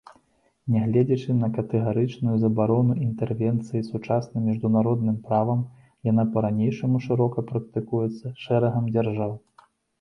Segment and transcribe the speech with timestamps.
[0.75, 5.61] Нягледзячы на катэгарычную забарону інтэрвенцыі сучасным міжнародным правам,
[6.11, 9.41] яна па-ранейшаму шырока практыкуецца шэрагам дзяржаў.